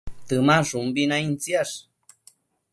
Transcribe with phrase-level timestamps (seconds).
[0.29, 1.75] Temashumbi naidtsiash